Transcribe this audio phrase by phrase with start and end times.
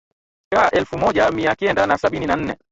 [0.51, 2.57] ka elfu moja miakenda na sabini na nne